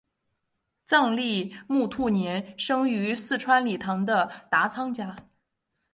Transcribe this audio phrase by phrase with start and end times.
[0.83, 5.15] 藏历木兔年生于四川理塘的达仓家。